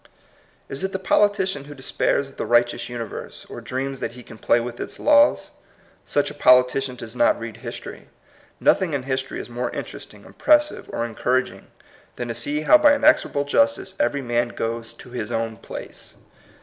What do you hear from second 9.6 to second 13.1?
interesting, impressive, or encoura ging than to see how by